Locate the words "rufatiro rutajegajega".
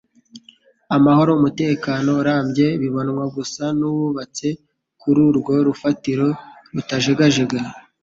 5.67-7.59